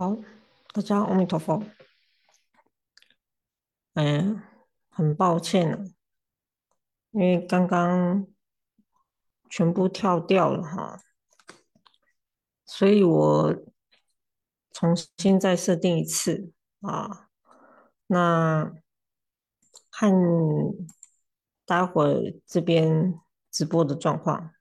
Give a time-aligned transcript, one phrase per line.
[0.00, 0.16] 好，
[0.72, 1.62] 大家阿弥陀佛。
[3.92, 4.42] 嗯，
[4.88, 5.94] 很抱歉，
[7.10, 8.26] 因为刚刚
[9.50, 10.98] 全部跳掉了哈，
[12.64, 13.54] 所以我
[14.72, 17.28] 重新再设定一次啊。
[18.06, 18.72] 那
[19.90, 20.10] 看
[21.66, 23.20] 待会儿这边
[23.50, 24.54] 直播的状况，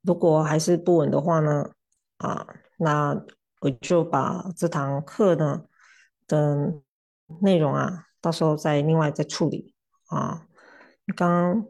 [0.00, 1.70] 如果还是不稳的话呢，
[2.16, 2.44] 啊，
[2.78, 3.24] 那。
[3.60, 5.64] 我就把这堂课呢
[6.26, 6.72] 的
[7.42, 9.74] 内容啊，到时候再另外再处理
[10.06, 10.46] 啊。
[11.16, 11.66] 刚刚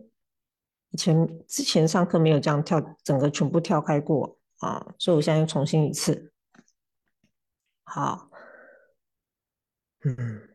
[0.90, 6.32] 以前之前上课没有这样跳，整个全部跳开过啊，所以我现在又重新一次。
[7.84, 8.30] 好，
[10.04, 10.48] 嗯，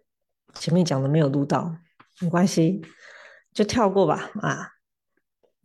[0.53, 1.75] 前面讲的没有录到，
[2.19, 2.85] 没关系，
[3.53, 4.73] 就跳过吧啊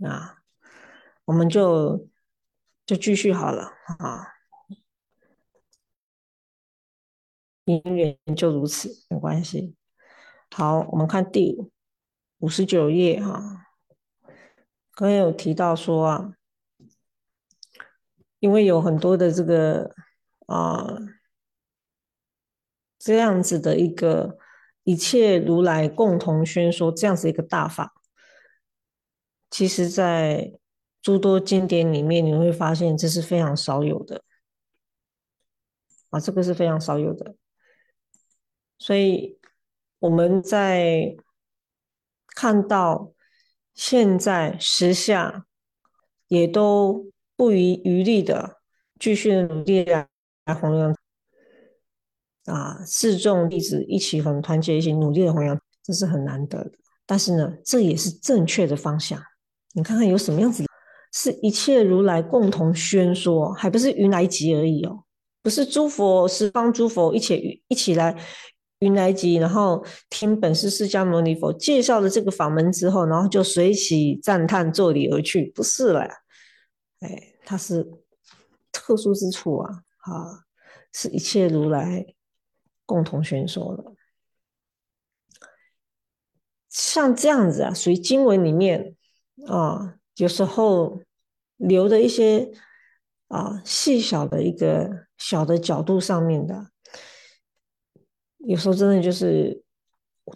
[0.09, 0.39] 啊，
[1.27, 2.09] 我们就
[2.87, 4.38] 就继续好了啊。
[7.69, 9.77] 因缘就如此，没关系。
[10.51, 11.55] 好，我们看第
[12.39, 13.67] 五十九页哈。
[14.95, 16.33] 刚刚有提到说啊，
[18.39, 19.95] 因为有很多的这个
[20.47, 20.97] 啊
[22.98, 24.39] 这样子的一个
[24.85, 27.92] 一切如来共同宣说这样子一个大法，
[29.51, 30.55] 其实在
[31.03, 34.25] 诸多经典里面你会发现这是非常少有的
[36.09, 37.37] 啊，这个是非常少有的。
[38.79, 39.39] 所以
[39.98, 41.17] 我们在
[42.34, 43.12] 看到
[43.75, 45.45] 现在时下
[46.29, 48.61] 也都不遗余力的
[49.01, 50.09] 继续努力来
[50.55, 50.97] 弘扬
[52.45, 56.73] 啊，四众弟子一起很团结一起努力的弘扬，这是很难得的。
[57.05, 59.20] 但是呢，这也是正确的方向。
[59.75, 60.65] 你看看有什么样子，
[61.13, 65.05] 是一切如来共同宣说，还不是云来集而已哦，
[65.42, 68.17] 不是诸佛十方诸佛一起一起来。
[68.81, 76.08] 云来集，然后听本师释迦牟尼佛介绍了这个法门之后，然后就随喜赞叹作礼而去，不是了，
[77.01, 77.85] 哎，它是
[78.70, 80.45] 特殊之处啊，啊，
[80.92, 82.07] 是一切如来
[82.86, 83.85] 共同宣说的，
[86.69, 88.95] 像这样子啊，属于经文里面
[89.48, 91.01] 啊，有时候
[91.57, 92.52] 留的一些
[93.27, 96.70] 啊细小的一个小的角度上面的。
[98.39, 99.65] 有时候真的就是，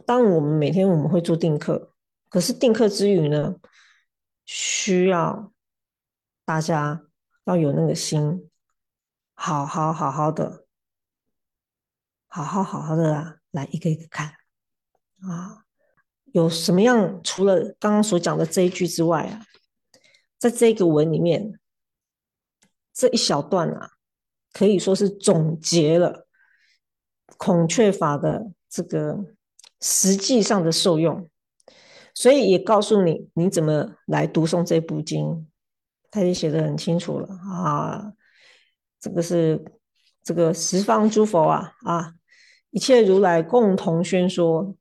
[0.04, 1.94] 当我们每天我们会做定课，
[2.28, 3.56] 可是定课之余呢，
[4.44, 5.52] 需要
[6.44, 7.06] 大家
[7.44, 8.50] 要有那个心，
[9.34, 10.66] 好好好好的，
[12.26, 14.34] 好好好好的啊，来一个一个看
[15.22, 15.64] 啊，
[16.32, 17.20] 有什么样？
[17.22, 19.46] 除了刚刚所讲的这一句之外啊，
[20.38, 21.58] 在这个文里面
[22.92, 23.92] 这一小段啊，
[24.52, 26.26] 可以说是总结了。
[27.44, 29.18] 孔雀法的这个
[29.80, 31.28] 实际上的受用，
[32.14, 35.48] 所以也告诉你你怎么来读诵这部经，
[36.08, 38.12] 他也写的很清楚了啊。
[39.00, 39.60] 这个是
[40.22, 42.14] 这个十方诸佛啊啊，
[42.70, 44.76] 一切如来共同宣说，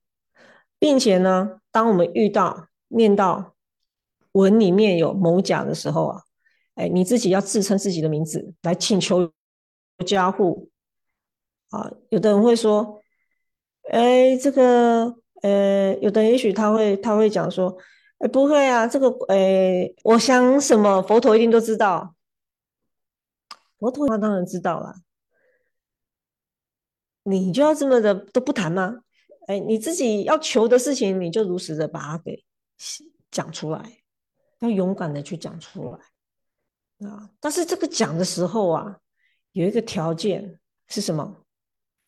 [0.78, 3.56] 并且呢，当我们遇到念到
[4.34, 6.22] 文里面有某甲的时候啊，
[6.76, 9.32] 哎，你自己要自称自己的名字来请求
[10.06, 10.70] 加护。
[11.72, 13.02] 啊，有的人会说，
[13.92, 17.76] 哎，这个，呃，有的也许他会他会讲说，
[18.20, 22.14] 哎，不会啊，这个，哎，我想什么，佛陀一定都知道，
[23.80, 24.96] 佛陀他当然知道了，
[27.24, 29.00] 你就要这么的都不谈吗？
[29.48, 32.44] 哎，你自己要求的事情，你就如实的把它给
[33.32, 34.04] 讲出来，
[34.60, 37.32] 要勇敢的去讲出来啊。
[37.40, 39.00] 但是这个讲的时候啊，
[39.54, 41.41] 有一个条件是什么？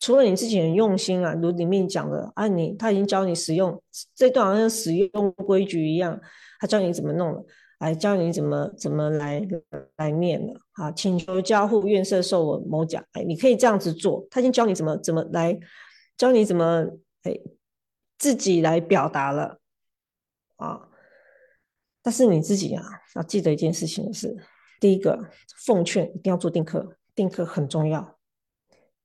[0.03, 3.81] 除了你自己很用心啊，如里面讲的啊，你他已经教你使用
[4.13, 6.19] 这段，好像使用规矩一样，
[6.59, 7.45] 他教你怎么弄了，
[7.79, 9.41] 来教你怎么怎么来
[9.95, 15.57] 来念了啊，请求交互愿色受我某甲，哎，你可以这样子做，他已经教你怎么怎么来，
[16.17, 16.85] 教你怎么
[17.21, 17.39] 哎
[18.17, 19.57] 自己来表达了
[20.57, 20.89] 啊，
[22.01, 22.83] 但是你自己啊
[23.15, 24.35] 要记得一件事情是，
[24.81, 25.29] 第一个
[25.65, 28.17] 奉劝一定要做定课，定课很重要，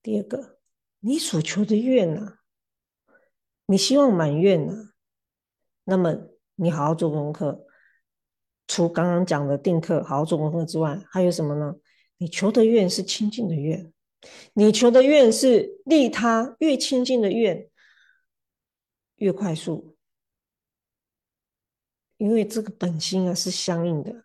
[0.03, 0.58] 第二个。
[1.01, 2.39] 你所求的愿呢？
[3.67, 4.91] 你希望满愿呢？
[5.85, 6.17] 那么
[6.57, 7.67] 你好好做功课，
[8.67, 11.75] 除刚刚讲的定课好好做功课之外，还有什么呢？
[12.17, 13.93] 你求的愿是清净的愿，
[14.55, 17.69] 你求的愿是利他，越清净的愿
[19.17, 19.97] 越快速，
[22.17, 24.25] 因为这个本心啊是相应的，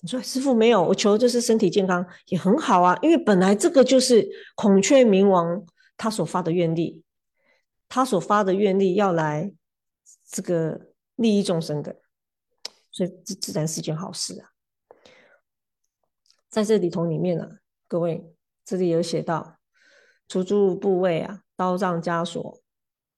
[0.00, 5.64] 你说师傅没有，我求的就是身体健康也很好啊，因为本来这个就是孔雀明王
[5.98, 7.04] 他所发的愿力，
[7.90, 9.52] 他所发的愿力要来
[10.30, 12.00] 这个利益众生的，
[12.90, 14.52] 所以这自然是件好事啊。
[16.48, 18.32] 在这里头里面呢，各位
[18.64, 19.58] 这里有写到，
[20.26, 22.62] 除诸部位啊，刀杖枷锁，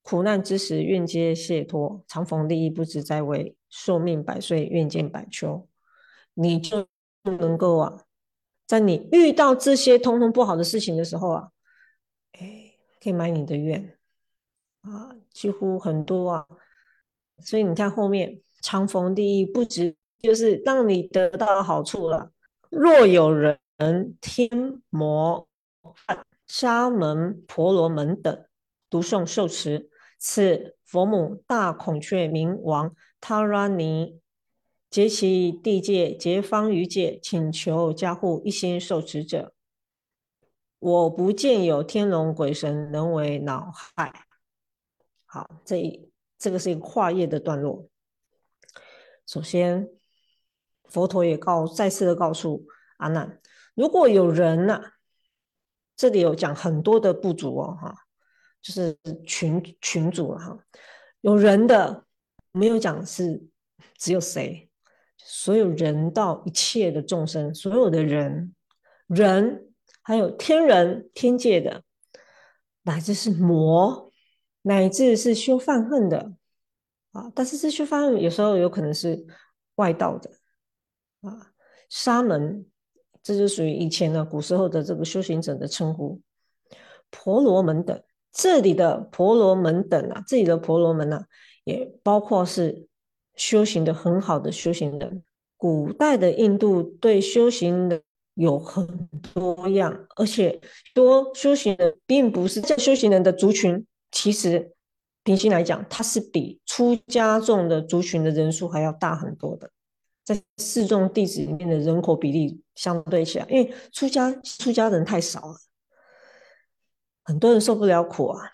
[0.02, 5.68] 苦难之时愿皆解脱，常逢利益不知在位，寿命百岁愿见百秋。
[6.34, 6.88] 你就
[7.22, 8.04] 能够啊，
[8.66, 11.50] 在你遇到这些通通不好的事情的时候啊，
[12.32, 12.69] 哎，
[13.02, 13.98] 可以买你的愿
[14.82, 16.46] 啊，几乎很多啊。
[17.42, 22.32] 所以你看后面常逢利益不止，就是让你得到好处了。
[22.68, 23.58] 若有人
[24.20, 25.48] 天魔、
[26.46, 28.44] 沙门、婆罗门等
[28.88, 29.88] 读诵受持
[30.18, 34.20] 此佛母大孔雀明王他拉尼。
[34.90, 39.54] 结其地界，结方于界，请求加护一心受持者。
[40.80, 44.12] 我不见有天龙鬼神能为恼害。
[45.26, 47.86] 好，这一这个是一个跨页的段落。
[49.26, 49.88] 首先，
[50.88, 52.66] 佛陀也告再次的告诉
[52.96, 53.40] 阿难，
[53.74, 54.80] 如果有人呐，
[55.96, 57.94] 这里有讲很多的部族哦，哈，
[58.60, 60.58] 就是群群主哈，
[61.20, 62.06] 有人的
[62.52, 63.46] 没有讲是
[63.96, 64.66] 只有谁。
[65.18, 68.54] 所有人道一切的众生，所有的人，
[69.06, 69.69] 人
[70.02, 71.82] 还有天人天界的，
[72.82, 74.10] 乃至是魔，
[74.62, 76.32] 乃至是修犯恨的
[77.12, 77.30] 啊！
[77.34, 79.26] 但是这修犯恨有时候有可能是
[79.76, 80.30] 外道的
[81.22, 81.52] 啊，
[81.88, 82.66] 沙门，
[83.22, 86.20] 这就属于以前呢古时候的这个修行者的称呼。
[87.10, 91.24] 婆罗门等，这里的婆罗门等啊，这里的婆罗门呢，
[91.64, 92.88] 也包括是。
[93.36, 95.24] 修行的很好的修行人，
[95.56, 98.02] 古代的印度对修行的
[98.40, 100.58] 有很多样，而且
[100.94, 104.72] 多修行人并不是这修行人的族群，其实
[105.22, 109.70] 平心来讲，它是比出家众的族群的人数还要大很多的。
[110.24, 115.56] 在四众弟子里面的人口比例相对起来，因为出家出家人太少了，
[117.24, 118.50] 很多人受不了苦啊，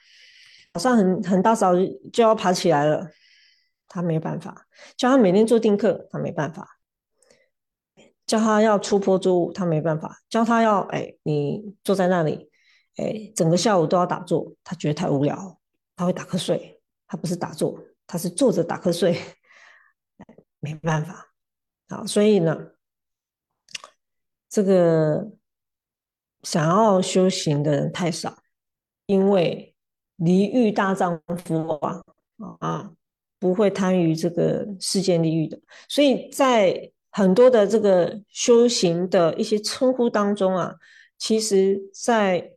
[0.75, 1.75] 早上很很大早
[2.13, 3.09] 就要爬起来了。
[3.89, 4.67] 他没办法
[4.97, 6.76] 叫他每天做定课，他没办法
[8.27, 12.51] 叫他要出坡做物，他没办法教他要哎，你坐在那里
[12.97, 15.59] 哎，整个下午都要打坐，他觉得太无聊，
[15.95, 16.81] 他会打瞌睡。
[17.07, 19.17] 他不是打坐，他是坐着打瞌睡，
[20.59, 21.29] 没办法。
[21.89, 22.73] 好，所以呢，
[24.49, 25.31] 这个
[26.43, 28.37] 想要修行的人太少，
[29.07, 29.75] 因为
[30.17, 32.03] 离欲大丈夫啊
[32.59, 32.93] 啊。
[33.39, 40.75] 不会贪于这个世间利益的，所以在很多的这个修行的一些称呼当中啊，
[41.17, 42.53] 其实在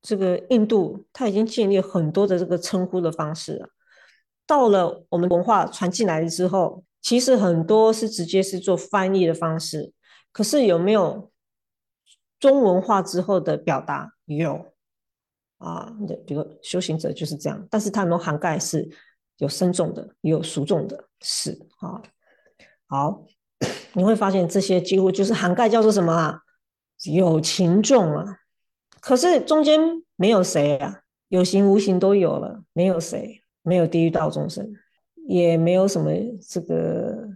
[0.00, 3.68] 这个印度，他已经建立很多的这个称呼的方式了。
[4.46, 9.92] 到了我们文化传进来之后，其实很多是直接是做翻译的方式。
[10.32, 11.30] 可是有没有
[12.38, 14.14] 中文化之后的表达？
[14.24, 14.64] 有
[15.58, 15.92] 啊，
[16.26, 18.88] 比如修行者就是这样，但是他能涵盖是。
[19.36, 22.02] 有深重的，也有俗重的，是啊。
[22.86, 23.24] 好，
[23.94, 26.40] 你会发现这些几乎就是涵盖叫做什么啊？
[27.04, 28.38] 有情众啊。
[29.00, 29.80] 可是中间
[30.16, 34.72] 没有谁啊，有形无形都有了，没有谁，没有地狱道众生，
[35.26, 36.10] 也没有什么
[36.46, 37.28] 这个，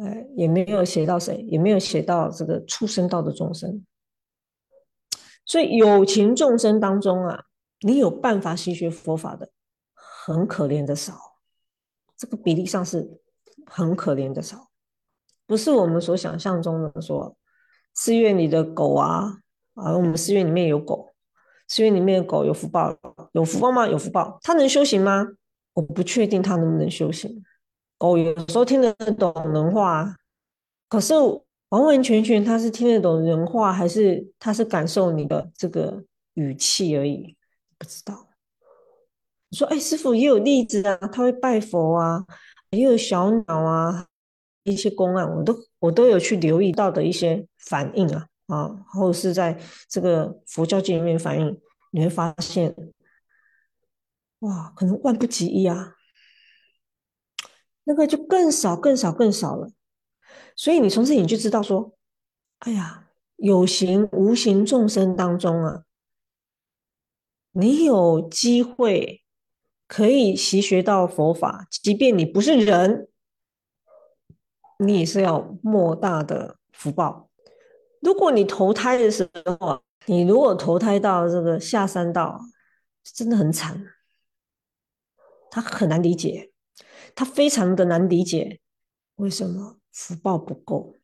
[0.00, 3.84] 呃，也没有写到谁，也没有写到这个畜生道的众生。
[5.44, 7.44] 所以有情众生当中啊，
[7.80, 9.50] 你有办法习学佛法的，
[9.94, 11.18] 很可怜的少。
[12.16, 13.20] 这个比例上是
[13.66, 14.70] 很可怜的少，
[15.52, 17.36] 不是我们所想象中的说
[17.92, 19.36] 寺院里的狗啊
[19.74, 21.12] 啊，我们寺院里面有狗，
[21.68, 22.96] 寺院里面的狗有福报，
[23.32, 23.86] 有福报吗？
[23.86, 25.28] 有福报，它能修行吗？
[25.74, 27.44] 我不确定它能不能修行。
[27.98, 30.16] 狗有时候听得懂人话，
[30.88, 31.12] 可是
[31.68, 37.36] 完完全全它是听得懂人话，还是它是感受你的这个语气而已？
[37.76, 38.26] 不知道。
[39.50, 42.24] 说，哎，师傅也有例子啊，他会拜佛啊，
[42.70, 44.06] 也有小鸟啊，
[44.64, 52.74] 一些公案，我都我都有去留意到的一些反应啊，啊，或是在这个佛教界里面反应，你会发现，
[54.40, 55.94] 哇，可能万不及一啊，
[57.84, 59.70] 那个就更少、更少、更少了。
[60.54, 61.94] 所以你从这里就知道说，
[62.60, 65.82] 哎呀，有形无形众生当中啊，
[67.52, 69.20] 你有机会。
[69.88, 73.10] 可以习学到佛法，即便你不是人，
[74.86, 77.28] 你也是要莫大的福报。
[78.00, 79.28] 如果你投胎的时
[79.60, 82.40] 候，你如果投胎到这个下三道，
[83.02, 83.84] 真的很惨，
[85.50, 86.50] 他很难理解，
[87.14, 88.60] 他非常的难理解，
[89.16, 90.96] 为什么福报不够？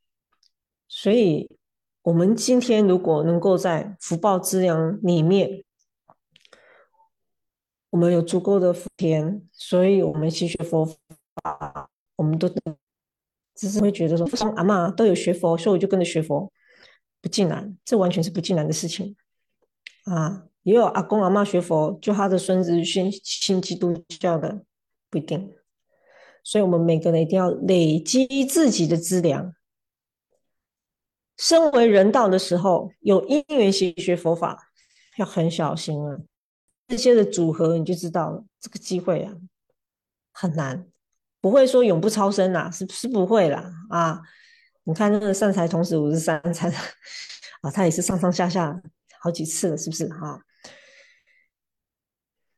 [0.89, 1.59] 所以，
[2.03, 5.63] 我们今天如果能够在福报资粮里面，
[7.91, 12.49] 我们有足够的福田，所以我们去学佛法，我们都
[13.59, 16.51] 只是会觉得说，阿妈都有学佛，所以我就跟着学佛。
[17.21, 19.17] 不尽然，这完全是不尽然的事情
[20.05, 20.45] 啊！
[20.63, 24.63] 也有阿公阿妈学佛，就他的孙子信信基督教的，
[25.11, 25.53] 不一定。
[26.45, 29.53] 所以，我们每个人一定要累积自己的资粮。
[31.37, 34.71] 身为人道的时候，有因缘学学佛法，
[35.17, 36.19] 要很小心啊！
[36.87, 39.35] 这些的组合，你就知道了，这个机会啊，
[40.31, 40.87] 很难，
[41.41, 44.21] 不会说永不超生啦，是是不会啦啊！
[44.85, 46.73] 你看那个善财童子五十三参
[47.61, 48.81] 啊，他也是上上下下
[49.21, 50.41] 好几次了，是不是哈？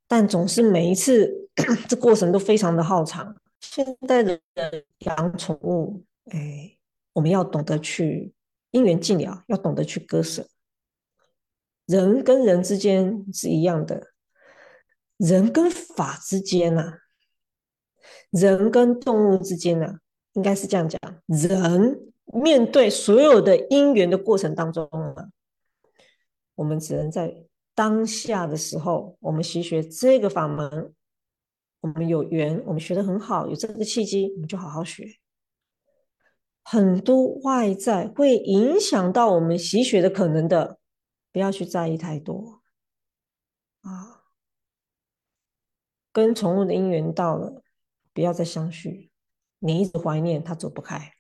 [0.07, 1.49] 但总是每一次
[1.89, 3.37] 这过程都非常的浩长。
[3.61, 4.41] 现在的
[5.01, 6.79] 养宠物，哎，
[7.13, 8.33] 我们要懂得去
[8.71, 10.49] 因缘尽了，要懂得去割舍。
[11.87, 14.13] 人跟人之间是一样的，
[15.19, 17.00] 人跟法之间呐，
[18.31, 19.99] 人跟动物之间呢，
[20.33, 22.07] 应该是这样讲，人。
[22.33, 25.31] 面对所有的因缘的过程当中呢，
[26.55, 30.95] 我们只能在当下的时候，我们习学这个法门，
[31.81, 35.05] 我们有缘，我们学的很好，有这个契机，我们就好好学。
[36.63, 40.79] 很多外在会影响到我们习学的可能的，
[41.33, 42.63] 不要去在意太多
[43.81, 44.23] 啊。
[46.13, 47.61] 跟宠物的因缘到了，
[48.21, 49.11] 不要再相续，
[49.61, 51.15] 你一直怀念，他走不开。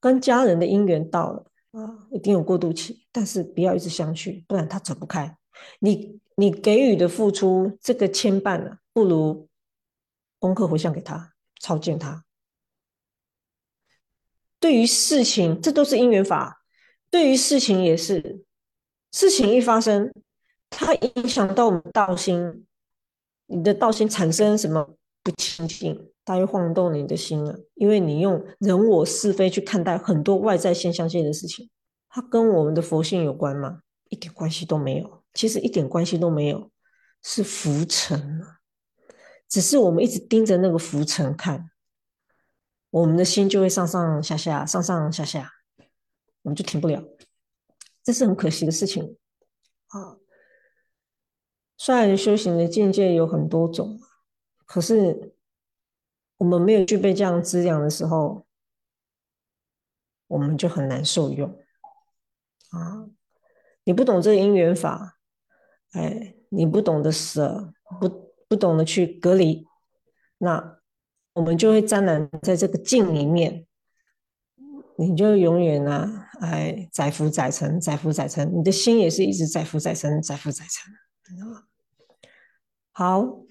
[0.00, 5.36] 跟家人的姻缘到了啊，一定有过渡期，但是不要一直相续，不然他走不开。
[5.80, 9.50] 你你给予的付出这个牵绊呢，不如
[10.38, 12.24] 功课回向给他，超荐他。
[14.58, 16.64] 对于事情，这都是因缘法。
[17.10, 18.46] 对于事情也是，
[19.12, 20.10] 事情一发生，
[20.70, 22.66] 它影响到我们道心，
[23.44, 24.96] 你的道心产生什么
[25.28, 26.10] 不清净。
[26.24, 31.70] 它会晃动你的心了，因为你用人我是非去看待很多外在现象性的事情，
[32.08, 33.80] 它跟我们的佛性有关吗？
[34.10, 35.24] 一点关系都没有。
[35.32, 36.70] 其实一点关系都没有，
[37.22, 38.58] 是浮尘啊。
[39.48, 41.70] 只是我们一直盯着那个浮尘看，
[42.90, 45.50] 我们的心就会上上下下，上上下下，
[46.42, 47.02] 我们就停不了。
[48.04, 49.16] 这是很可惜的事情
[49.88, 50.18] 啊。
[51.78, 53.98] 虽然修行的境界有很多种，
[54.68, 55.34] 可是。
[56.40, 58.46] 我们没有具备这样滋养的时候，
[60.28, 61.50] 我们就很难受用
[62.70, 63.10] 啊！
[63.82, 65.18] 你不懂这个因缘法，
[65.94, 69.66] 哎，你不懂得舍，不不懂得去隔离，
[70.38, 70.78] 那
[71.32, 73.66] 我们就会沾染在这个境里面，
[74.96, 80.94] 你就永远呢，哎，载浮载沉，载浮载沉，你的心也是一直载浮载沉，载浮载沉，
[82.92, 83.47] 好。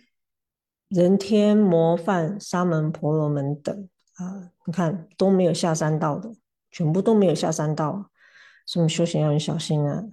[0.89, 6.34] 人天魔犯沙门婆罗门等啊，你看都没有下三道的，
[6.72, 8.10] 全部都没有下三道，
[8.65, 10.06] 所以修行要很小心啊。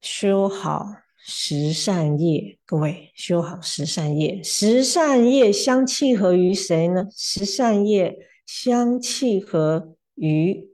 [0.00, 7.06] 修好十善业，各位修好十善业，十善业相契合于谁呢？
[7.10, 8.16] 十善业
[8.46, 10.72] 相契合于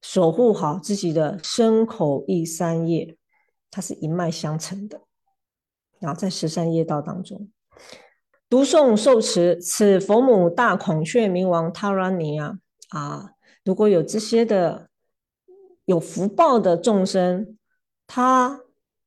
[0.00, 3.16] 守护好自己的身口意三业，
[3.70, 5.02] 它是一脉相承的。
[6.02, 7.48] 然后在十三业道当中，
[8.50, 13.30] 读诵受持此佛母大孔雀明王塔拉尼啊啊！
[13.64, 14.90] 如果有这些的
[15.84, 17.56] 有福报的众生，
[18.08, 18.62] 他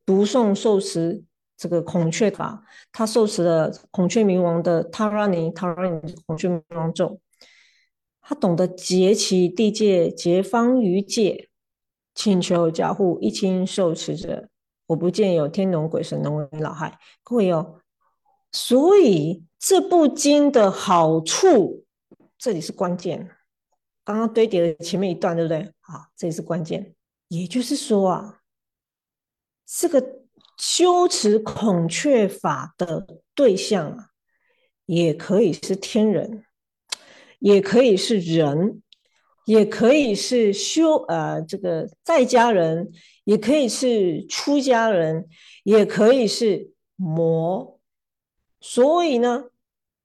[0.05, 1.25] 读诵受持
[1.57, 7.19] 这个孔雀法，他受持了孔雀明王的塔拉尼塔拉尼孔雀明王咒，
[8.21, 11.49] 他懂得结其地界结方于界，
[12.13, 14.47] 请求加护一清受持者。
[14.87, 17.79] 我不见有天龙鬼神能为老害，各位哦。
[18.51, 21.85] 所以这部经的好处，
[22.37, 23.29] 这里是关键。
[24.03, 25.73] 刚刚堆叠的前面一段，对不对？
[25.81, 26.95] 好，这里是关键。
[27.27, 28.41] 也就是说啊，
[29.65, 30.21] 这个
[30.57, 34.09] 修持孔雀法的对象啊，
[34.85, 36.45] 也可以是天人，
[37.39, 38.83] 也可以是人，
[39.45, 42.91] 也可以是修呃这个在家人。
[43.25, 45.27] 也可以是出家人，
[45.63, 47.79] 也可以是魔。
[48.61, 49.45] 所以呢，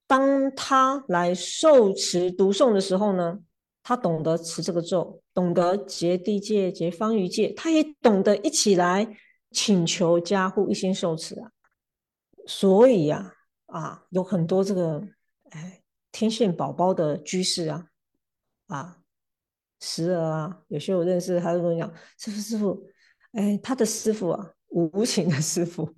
[0.07, 3.39] 当他来受持读诵的时候呢，
[3.83, 9.17] 他懂得持这个咒，懂得结地界、结方余界，他也懂得一起来
[9.51, 11.53] 请求加护、一心受持啊。
[12.47, 13.35] 所以呀，
[13.67, 15.03] 啊，有很多这个
[15.51, 17.87] 哎天线宝宝的居士啊，
[18.67, 18.99] 啊，
[19.81, 22.83] 时而啊，有些我认识，他就跟我讲，师傅师傅，
[23.33, 25.95] 哎，他的师傅啊，无情的师傅，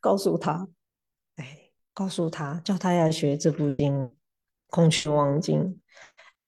[0.00, 0.68] 告诉他，
[1.36, 3.92] 哎，告诉他，叫他要学这部经
[4.68, 5.60] 《孔雀王经》。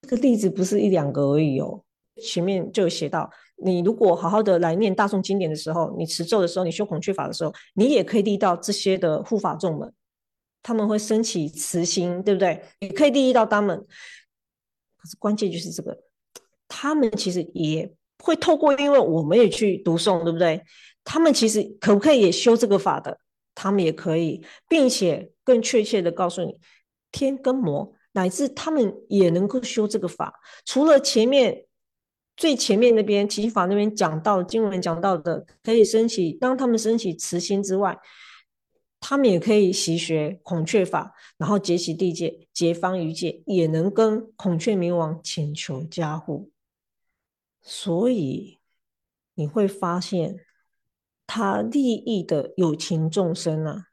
[0.02, 1.82] 这个例子不是一两个而已哦，
[2.22, 9.92] 前面就有写到，你如果好好的来念大众经典的时候，你持咒的时候，你修孔雀法的时候，你也可以立到这些的护法众们，
[10.62, 12.62] 他们会升起慈心，对不对？
[12.78, 13.76] 也可以利益到他们。
[14.96, 15.98] 可是关键就是这个，
[16.68, 17.92] 他们其实也
[18.26, 20.61] 会透过，因为我们也去读诵，对不对？
[21.04, 23.18] 他们其实可不可以也修这个法的？
[23.54, 26.59] 他们也可以，并且更确切的告诉你，
[27.12, 27.92] 天跟魔。
[28.12, 30.33] 乃至他们也能够修这个法，
[30.64, 31.66] 除了前面
[32.35, 37.99] 最前面那边祈法那边讲到经文讲到的，可以升起，当他们升起慈心之外，
[39.00, 46.50] 他们也可以习学孔雀法，然后结起地界，结方于界，也能跟孔雀明王请求加护。
[47.68, 48.61] 所以
[49.35, 50.46] 你会发现，
[51.26, 53.88] 他利益的有情众生啊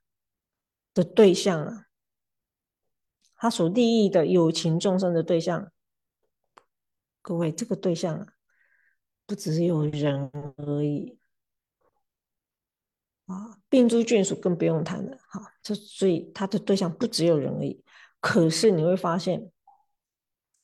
[0.93, 1.87] 的对象啊。
[3.35, 5.71] 他所利益的有情众生的对象，
[7.21, 8.27] 各位，这个对象啊，
[9.25, 11.19] 不只有人而已
[13.25, 15.17] 啊，病诸眷属更不用谈了。
[15.27, 17.83] 哈，这所以他的对象不只有人而已。
[18.21, 19.51] 可是你会发现，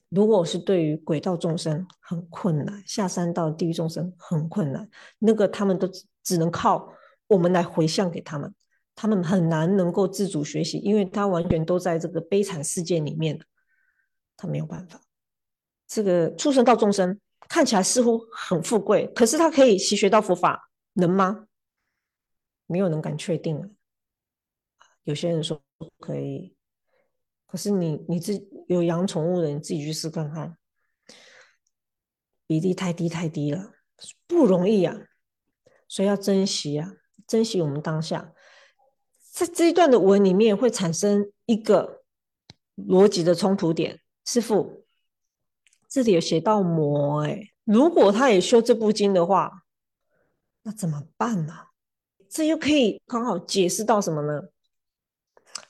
[0.09, 4.89] 如果是对于鬼道众生很困难，下山到地狱众生很困难，
[5.19, 5.89] 那个他们都
[6.23, 6.91] 只能靠
[7.27, 8.53] 我们来回向给他们。
[8.95, 13.39] 他们很难能够自主学习，因为他完全都在这个悲惨世界里面
[14.35, 14.99] 他没有办法。
[15.87, 21.45] 这个畜生道众生看起来似乎很富贵，可是他可以习学到佛法，能吗？
[22.65, 23.73] 没有人敢确定。
[25.03, 25.61] 有些人说
[25.99, 26.53] 可以，
[27.49, 30.55] 可是你你自有养宠物的，你自己去试看看，
[32.45, 33.71] 比例太低太低了，
[34.27, 34.95] 不容易啊。
[35.87, 36.93] 所以要珍惜啊，
[37.25, 38.33] 珍惜我们当下。
[39.31, 42.03] 在这一段的文里面会产生一个
[42.75, 43.99] 逻辑的冲突点。
[44.25, 44.85] 师傅，
[45.87, 49.63] 这里有写到魔，哎，如果他也修这部经的话，
[50.61, 51.53] 那怎么办呢？
[52.29, 54.49] 这又可以刚好解释到什么呢？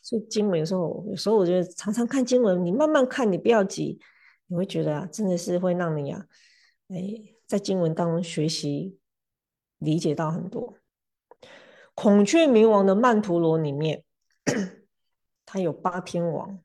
[0.10, 4.00] 所以经文有时候，有时候我觉得常常看经文，你慢慢看，你不要急，
[4.48, 6.26] 你会觉得啊，真的是会让你啊，
[6.88, 7.00] 哎，
[7.45, 8.98] 在经文当中学习
[9.78, 10.78] 理解到很多。
[11.93, 14.04] 孔雀明王的曼陀罗里面，
[15.45, 16.60] 他有八天王。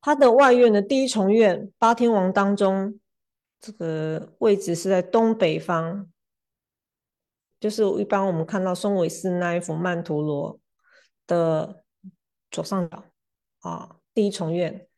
[0.00, 2.98] 他的外院的第一重院八天王当中，
[3.60, 6.06] 这个位置是在东北方，
[7.60, 10.58] 就是一般我们看到松尾寺那一幅曼陀罗
[11.26, 11.84] 的
[12.50, 13.04] 左上角
[13.60, 13.96] 啊。
[14.14, 14.88] 第一重院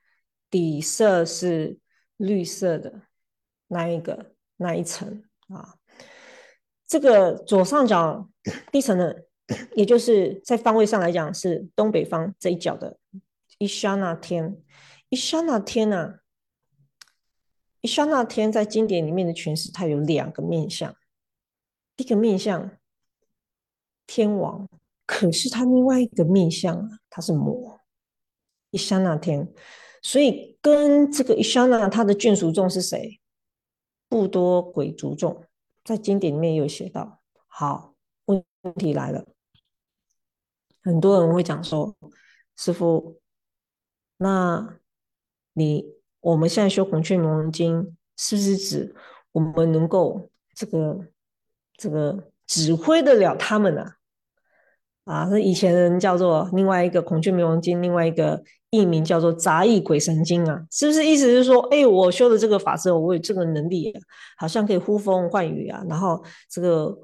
[0.48, 1.78] 底色是
[2.16, 3.02] 绿色的
[3.66, 5.76] 那一个那一层啊。
[6.86, 8.30] 这个左上角
[8.70, 9.26] 第一层的，
[9.74, 12.98] 也就是在方位上来讲是东北方这一角的
[13.58, 14.62] 伊莎那天。
[15.08, 16.20] 伊莎那天呢？
[17.80, 20.94] 伊莎那天在经典里面的诠释，它有两个面相。
[21.96, 22.70] 一个面相
[24.06, 24.68] 天王，
[25.08, 27.80] 可是它另外一个面相啊，它是魔。
[28.70, 29.50] 伊莎那天，
[30.02, 33.18] 所以跟这个伊莎那他的眷属众是谁？
[34.06, 35.42] 不多鬼族众。
[35.82, 37.94] 在经典里面有写到，好，
[38.26, 38.44] 问
[38.76, 39.24] 题来了，
[40.82, 41.96] 很多人会讲说，
[42.58, 43.18] 师傅，
[44.18, 44.78] 那
[45.54, 45.86] 你
[46.20, 48.94] 我们现在修孔雀明王经，是不是指
[49.32, 51.06] 我们能够这个
[51.78, 53.94] 这个指挥得了他们呢？
[55.08, 61.02] 啊，那以前人叫做另外一个孔雀明王经，另外一个译名叫做杂役鬼神经啊，是不是？
[61.02, 63.90] 意思是说，哎，我修的这个法之后，我有这个能力，
[64.36, 65.82] 好像可以呼风唤雨啊。
[65.88, 66.94] 然后这个，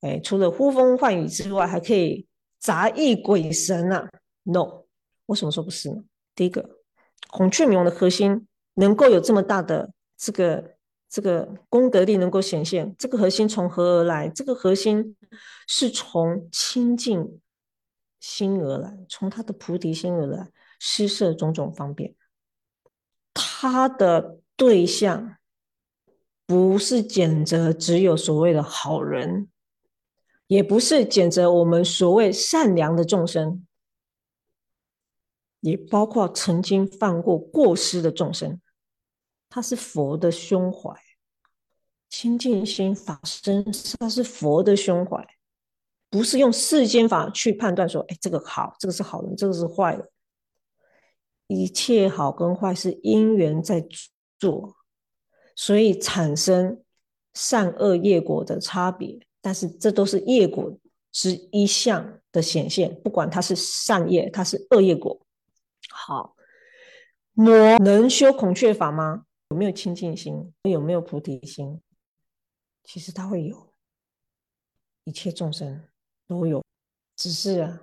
[0.00, 2.26] 哎，除了呼风唤雨之外，还可以
[2.58, 4.08] 杂役鬼神啊
[4.44, 4.84] ？No，
[5.26, 5.96] 为什么说不是呢？
[6.34, 6.66] 第一个，
[7.30, 8.46] 孔雀明王的核心
[8.76, 10.64] 能够有这么大的这个
[11.10, 14.30] 这个功德力能够显现，这个核心从何而来？
[14.30, 15.14] 这个核心
[15.66, 17.38] 是从清净。
[18.20, 22.14] 心而来，从他的菩提心而来，施设种种方便。
[23.34, 25.36] 他的对象
[26.46, 29.48] 不是拣择只有所谓的好人，
[30.46, 33.66] 也不是拣择我们所谓善良的众生，
[35.60, 38.60] 也包括曾经犯过过失的众生。
[39.48, 40.94] 他是佛的胸怀，
[42.08, 43.64] 清净心法身，
[43.98, 45.26] 他是佛的胸怀，
[46.10, 50.10] 不是用世间法去判断说，哎，这个好，这个是好人，这个是坏的。
[51.46, 53.86] 一切好跟坏是因缘在
[54.38, 54.76] 做，
[55.54, 56.82] 所以产生
[57.34, 59.18] 善恶业果的差别。
[59.40, 60.76] 但是这都是业果
[61.12, 65.20] 之一项的显现，不管它是善业，它是恶业果。
[65.88, 66.36] 好，
[67.32, 69.24] 魔能修孔雀法吗？
[69.48, 70.52] 有没有清净心？
[70.62, 71.80] 有没有菩提心？
[72.84, 73.72] 其实他会有，
[75.04, 75.84] 一切众生
[76.30, 76.64] 都有，
[77.16, 77.80] 只是啊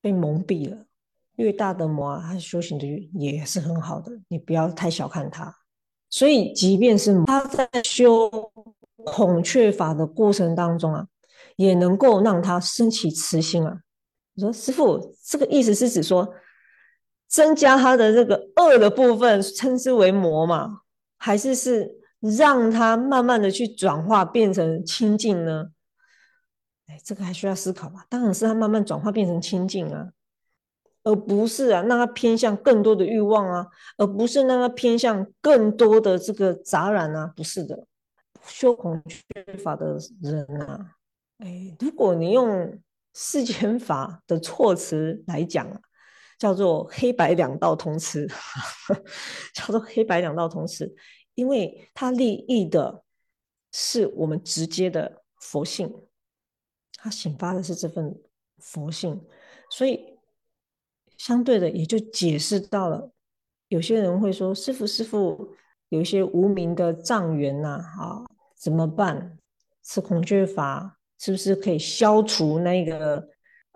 [0.00, 0.76] 被蒙蔽了。
[1.36, 5.56] 越大的魔啊，他修行的也是很好的，你不要太小看他。
[6.10, 8.28] 所以，即便是他在修
[9.04, 11.06] 孔雀法的过程当中啊，
[11.54, 13.82] 也能够让他升起慈心啊。
[14.34, 16.28] 你说师傅，这个意思是指说，
[17.28, 20.80] 增加他的这个恶的部分，称之为魔嘛？
[21.18, 21.88] 还是是
[22.20, 25.66] 让他慢慢的去转化变成清净呢？
[26.88, 28.04] 哎，这个还需要思考吧。
[28.08, 30.10] 当然是他慢慢转化变成清净啊。
[31.04, 37.86] 而不是啊，让他偏向更多的欲望啊，而不是让他偏向更多的这个杂染啊，不是的。
[38.44, 39.22] 修孔雀
[39.56, 40.96] 法的人啊，
[41.38, 42.78] 哎，如果你用
[43.14, 45.80] 世间法的措辞来讲啊，
[46.38, 48.28] 叫做黑白两道通吃，
[49.54, 50.94] 叫做黑白两道通吃，
[51.34, 53.02] 因为它利益的
[53.72, 55.90] 是我们直接的佛性，
[56.98, 58.14] 他显发的是这份
[58.58, 59.18] 佛性，
[59.70, 60.18] 所以。
[61.16, 63.10] 相对的，也就解释到了，
[63.66, 65.52] 有些人会说：“师傅，师傅，
[65.88, 69.36] 有一些无名的障缘呐，啊，怎么办？
[69.82, 73.28] 吃孔雀法是不是可以消除那个，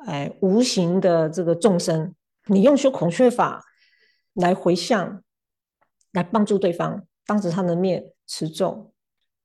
[0.06, 2.14] 哎，无形的这个众生？
[2.46, 3.64] 你用修孔雀法
[4.34, 5.24] 来回向，
[6.12, 8.94] 来帮助对方，当着他的面持咒，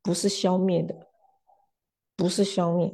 [0.04, 1.08] 不是消灭的，
[2.16, 2.94] 不是消灭。”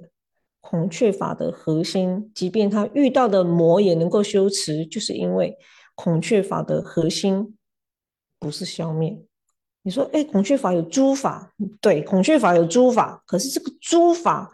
[0.66, 5.58] 孔雀法的核心，即便他遇到的魔也能够修持，就是因为
[5.94, 7.58] 孔雀法的核心
[8.40, 9.22] 不是消灭。
[9.82, 14.50] 你说，哎，孔雀法有诸法，对，孔雀法有诸法，可是这个诸法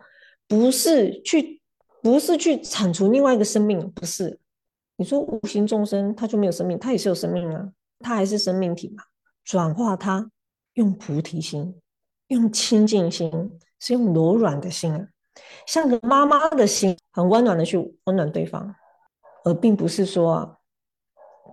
[0.47, 1.61] 不是去，
[2.01, 4.39] 不是去铲除另外一个生命，不是。
[4.97, 7.69] 你说无形众生他就没有生命，他也是有生命啊，
[7.99, 9.03] 他还是生命体嘛，
[9.43, 10.31] 转化他
[10.73, 11.79] 用菩提心，
[12.29, 15.07] 用清净心，是用柔软的心啊。
[15.65, 18.75] 像个妈妈的心，很温暖的去温暖对方，
[19.45, 20.57] 而并不是说，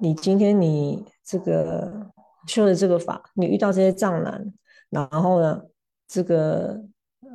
[0.01, 2.11] 你今天你这个
[2.47, 4.53] 修的这个法，你遇到这些障难，
[4.91, 5.62] 然后呢，
[6.09, 6.81] 这个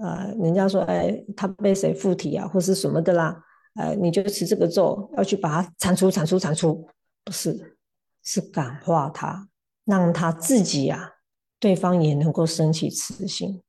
[0.01, 3.43] 呃，人家说，哎，他被谁附体啊，或是什么的啦，
[3.75, 6.87] 哎，你就持这个咒，要去把它铲除、铲除、铲除，
[7.23, 7.77] 不是，
[8.23, 9.47] 是感化他，
[9.85, 11.13] 让他自己呀，
[11.59, 13.61] 对方也能够升起慈心。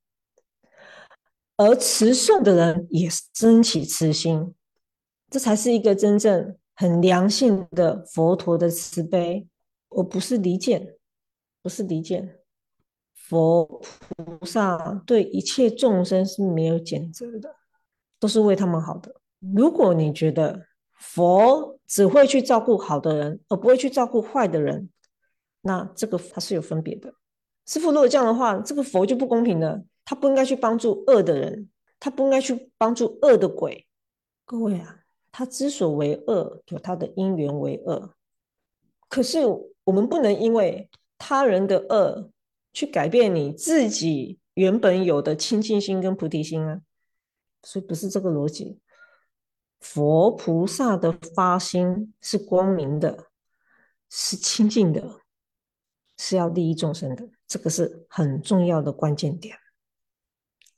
[1.56, 4.54] 而持诵的人也升起慈心，
[5.30, 9.46] 这才是一个真正很良性的佛陀的慈悲。
[9.90, 10.94] 我不是离间，
[11.62, 12.38] 不是离间，
[13.14, 17.54] 佛菩萨对一切众生是没有谴责的，
[18.18, 19.14] 都是为他们好的。
[19.54, 24.88] 如果你觉得佛只会去照顾好的人，而不会去照顾坏的人，
[25.60, 27.12] 那这个它是有分别的。
[27.66, 29.82] 师傅，如果这样的话，这个佛就不公平了。
[30.04, 33.86] 他不应该去帮助恶的人，他不应该去帮助恶的鬼。
[34.44, 38.14] 各位啊，他之所为恶，有他的因缘为恶。
[39.08, 39.40] 可是
[39.84, 42.30] 我们不能因为他人的恶
[42.72, 46.80] 去改变你自己原本有的清净心跟菩提心啊。
[47.62, 48.80] 所以不是这个逻辑。
[49.78, 53.26] 佛菩萨的发心是光明的，
[54.10, 55.20] 是清净的，
[56.16, 57.28] 是要利益众生的。
[57.46, 59.56] 这个是很重要的关键点。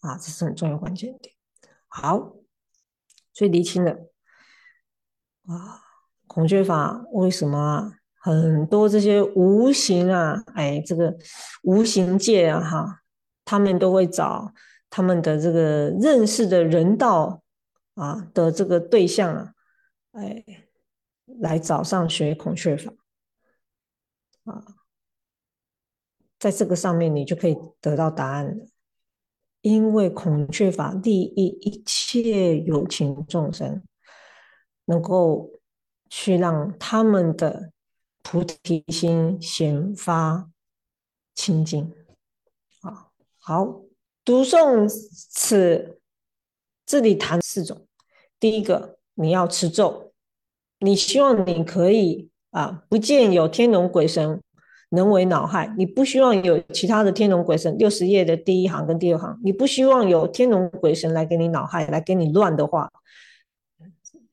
[0.04, 1.34] 啊，这是很重要关键点。
[1.88, 2.36] 好，
[3.32, 3.92] 所以厘清了
[5.46, 5.80] 啊，
[6.26, 11.16] 孔雀法为什么很多这些无形啊，哎，这个
[11.62, 13.02] 无形界啊，哈，
[13.46, 14.52] 他们都会找
[14.90, 17.42] 他们的这个认识的人道
[17.94, 19.54] 啊的这个对象啊，
[20.12, 20.44] 哎，
[21.40, 22.92] 来找上学孔雀法
[24.44, 24.64] 啊，
[26.38, 28.66] 在这个上面你就可以得到答案了。
[29.64, 33.82] 因为孔雀法利益一切有情众生，
[34.84, 35.50] 能够
[36.10, 37.72] 去让他们的
[38.22, 40.50] 菩提心显发
[41.34, 41.90] 清净。
[42.82, 43.80] 啊，好，
[44.22, 45.98] 读诵此，
[46.84, 47.86] 这里谈四种。
[48.38, 50.12] 第一个，你要持咒，
[50.80, 54.42] 你希望你可以啊，不见有天龙鬼神
[54.94, 55.72] 能为脑害。
[55.76, 62.90] 你不希望有其他的天龙鬼神，六十页的第一行跟第二行，你不希望有天龙鬼神来给你脑害，来给你乱的话，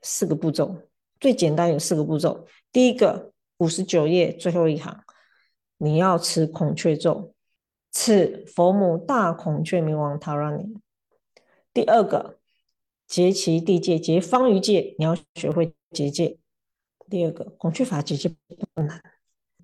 [0.02, 0.76] 四个步骤，
[1.19, 2.45] 最简单有四个步骤。
[2.71, 5.04] 第一个，五十九页最后一行，
[5.78, 7.34] 你要持孔雀咒，
[7.91, 10.76] 此佛母大孔雀明王塔拉尼。
[11.74, 12.38] 第二个，
[13.08, 16.38] 结其地界，结方于界，你要学会结界。
[17.10, 18.30] 第二个孔雀法结界
[18.74, 19.02] 不难，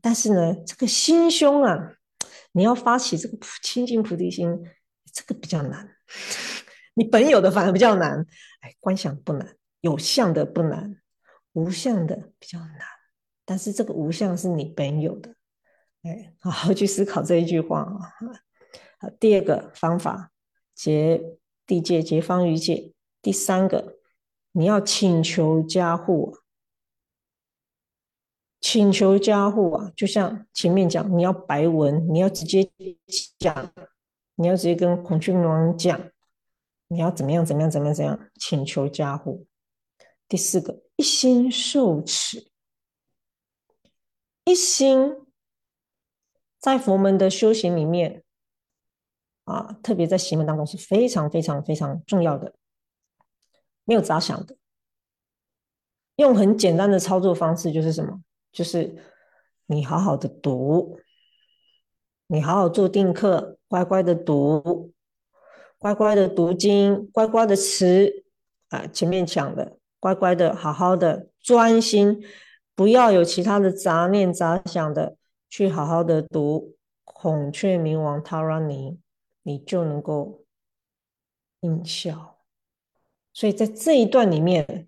[0.01, 1.93] 但是呢，这个心胸啊，
[2.51, 4.47] 你要发起这个清净菩提心，
[5.13, 5.95] 这个比较难。
[6.95, 8.25] 你本有的反而比较难，
[8.61, 10.97] 哎，观想不难，有相的不难，
[11.53, 12.79] 无相的比较难。
[13.45, 15.35] 但是这个无相是你本有的，
[16.03, 17.99] 哎，好好去思考这一句话啊。
[18.99, 20.31] 好， 第二个方法
[20.73, 21.21] 结
[21.65, 22.93] 地界，结方于界。
[23.21, 23.97] 第三个，
[24.53, 26.37] 你要请求加护。
[28.69, 32.69] 请求加护啊，就像前面讲，你要白文，你要直接
[33.39, 33.73] 讲，
[34.35, 35.97] 你要直接跟孔雀明王讲，
[36.89, 39.47] 你要怎么样怎么样怎么样怎样，请求加护。
[40.27, 42.51] 第四个，一心受持，
[44.43, 45.15] 一心
[46.59, 48.21] 在佛门的修行里面
[49.45, 52.53] 啊，特别在行门当中是非常非常非常重要的，
[53.85, 54.57] 没有杂想的，
[56.17, 58.21] 用很简单的操作方式就是什么？
[58.51, 58.95] 就是
[59.67, 60.99] 你好好的读，
[62.27, 64.93] 你好好做定课，乖乖的读，
[65.77, 68.25] 乖乖的读经，乖乖的持
[68.69, 72.23] 啊，前面讲的，乖乖的好好的专心，
[72.73, 75.17] 不要有其他的杂念杂想的，
[75.49, 78.99] 去好好的读孔雀明王塔拉尼，
[79.43, 80.43] 你就能够
[81.59, 82.39] 应效。
[83.33, 84.87] 所以在这一段里面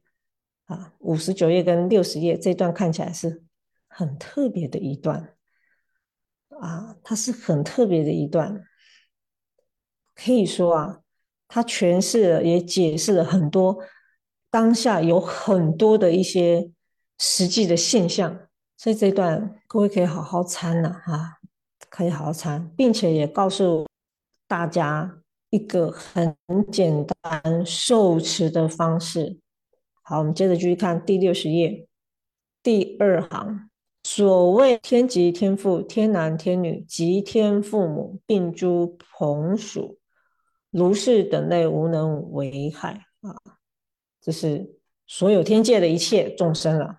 [0.65, 3.43] 啊，五十九页跟六十页这段看起来是。
[3.89, 5.35] 很特别的一段
[6.61, 8.63] 啊，它是很特别的一段，
[10.15, 10.99] 可以说啊，
[11.47, 13.79] 它诠释了也解释了很多
[14.49, 16.71] 当下有很多的一些
[17.17, 18.47] 实际的现象，
[18.77, 21.39] 所以这段各位可以好好参呐哈，
[21.89, 23.87] 可以好好参，并且也告诉
[24.47, 26.35] 大家一个很
[26.71, 29.39] 简单受持的方式。
[30.01, 31.87] 好，我们接着继续看第六十页
[32.63, 33.68] 第二行。
[34.19, 39.97] 所谓天极天父、天男天女极天父母，并诸朋属，
[40.71, 43.33] 如是等类，无能为害啊！
[44.19, 44.75] 这是
[45.07, 46.97] 所有天界的一切众生了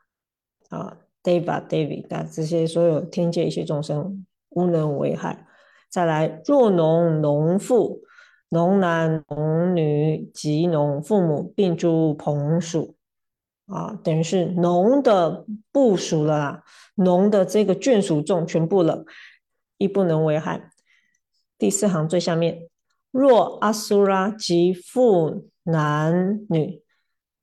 [0.71, 5.47] 啊，Deva、David 啊，这些所有天界一切众生无能为害。
[5.91, 8.01] 再来，若农农妇、
[8.49, 12.97] 农男农女及农父母，并诸朋属。
[13.71, 16.63] 啊，等于是农的部署了啦，
[16.97, 19.05] 农的这个眷属众全部了，
[19.79, 20.71] 亦不能为害。
[21.57, 22.69] 第四行最下面，
[23.11, 26.83] 若阿苏拉及父男女、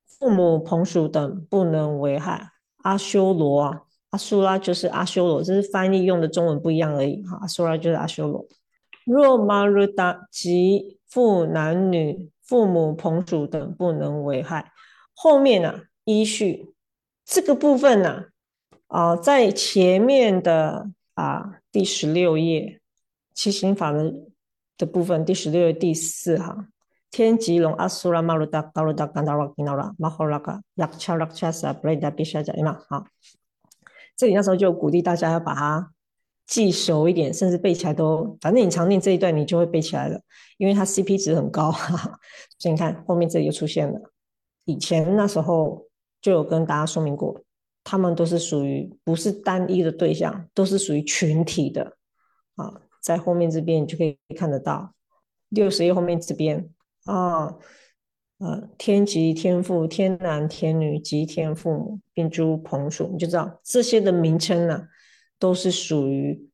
[0.07, 2.49] 父母朋属等不能为害。
[2.83, 7.23] 阿修罗啊，阿苏拉就是阿修罗，这是翻译用的中文不一样而已。
[7.23, 8.45] 哈，阿苏拉就是阿修罗。
[9.05, 14.71] 若玛鲁达及父男女、父母朋属等不能为害。
[15.13, 15.81] 后面呢？
[16.08, 16.74] 依序
[17.26, 18.28] 这个部分呢，
[18.88, 22.80] 啊，在前面的啊第十六页
[23.34, 24.13] 七行法的
[24.78, 26.70] 的部分，第十六页第四行，
[27.12, 33.04] 天吉龙阿苏拉马鲁达高鲁达甘达瓦吉纳拉马霍拉卡亚恰拉恰萨布雷达比沙加伊玛好，
[34.15, 35.91] 这里那时候就鼓励大家要把它
[36.46, 40.22] 记熟一点，甚至背起来都，反正你常念这一段，你就会背起来了，
[40.58, 42.17] 因为它 CP 值很高，哈哈。
[42.58, 44.00] 所以你看后面这里就出现了，
[44.63, 45.86] 以前那时候。
[46.21, 47.41] 就有跟大家说明过，
[47.84, 51.97] 他们都是属于不是单一的对象，都是属于群体的
[52.56, 52.82] 啊。
[53.01, 54.93] 在后面这边你就可以看得到，
[55.49, 56.69] 六十页后面这边
[57.06, 57.56] 啊，
[58.39, 64.88] 呃，天极天父、天男天女及天父母，并诸朋属，你就知道这些的名称呢，
[65.39, 66.49] 都是属于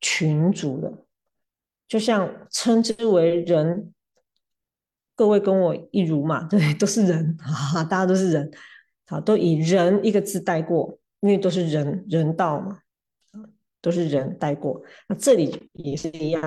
[0.00, 1.04] 群族的，
[1.88, 3.92] 就像称之为人，
[5.16, 8.48] 各位跟我一如嘛，对，都是人 哈哈，大家都是人。
[9.10, 12.80] 好，都以人一个字带过，因为都是人人道嘛，
[13.80, 14.82] 都是人带过。
[15.08, 16.42] 那这里也是一样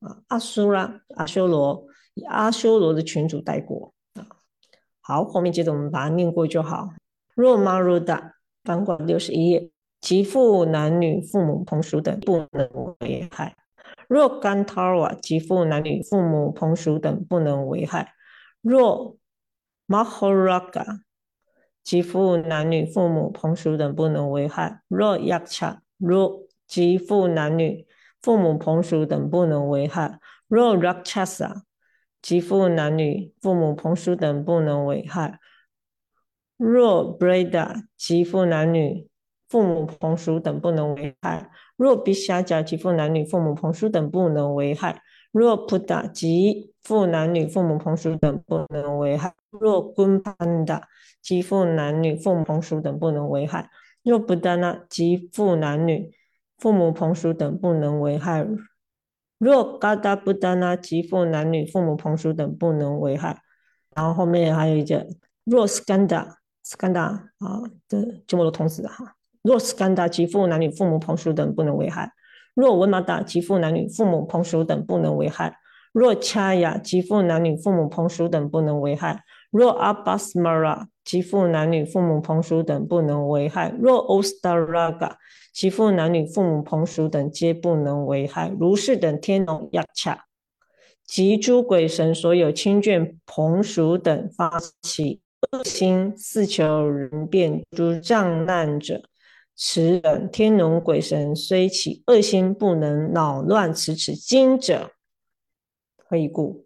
[0.00, 4.26] 啊，阿苏拉、阿修罗以阿修罗的群主带过啊。
[5.00, 6.90] 好，后面接着我们把它念过就好。
[7.34, 9.70] 若玛如达，翻过六十一页，
[10.02, 12.68] 其父男女、父母同属等不能
[13.00, 13.56] 为害。
[14.06, 18.12] 若甘塔瓦，其父男女、父母同属等不能为害。
[18.60, 19.16] 若
[19.86, 21.00] 玛霍拉嘎。
[21.86, 24.80] 其父男女、父母、朋属等不能为害。
[24.88, 27.86] 若亚恰，若及父男女、
[28.20, 30.18] 父母朋属等不能为害；
[30.48, 31.62] 若 Rakshasa
[32.20, 35.38] 及父男女、父母朋属等不能为害；
[36.56, 39.08] 若 Breda 及父男女、
[39.48, 44.96] 父母朋属等不能为害；若 Bishaja 及父男女、父母朋属等不能为害；
[45.30, 50.82] 若 Puda 及父男女、父母朋属等不能为害；若 Gunpanda
[51.22, 53.68] 及父男女、父母朋属等不能为害；
[54.02, 56.10] 若不达那及父男女、
[56.58, 58.44] 父母朋属等不能为害；
[59.38, 63.42] 若嘎达不达那及父男女、父母朋属等不能为害。
[63.94, 65.06] 然后后面还有一个
[65.44, 67.02] 若斯干达斯干达
[67.38, 69.14] 啊的鸠摩罗童子哈。
[69.42, 72.08] 若斯干达及父男女、父母朋属等不能为害；
[72.54, 75.52] 若文马达及父男女、父母朋属等不能为害；
[75.92, 79.18] 若恰雅及父男女、父母朋属等不能为害；
[79.56, 85.18] 若阿巴斯玛拉其父男女、父母朋属等不能为害；若欧斯达拉嘎。
[85.52, 88.54] 其父男女、父母朋属等皆不能为害。
[88.60, 90.26] 如是等天龙亚恰
[91.06, 99.00] 及诸鬼神所有亲眷朋属等发起恶心，四求人变诸障难者，
[99.54, 104.90] 此等天龙鬼神虽起恶心，不能恼乱此此经者。
[106.06, 106.65] 何以故？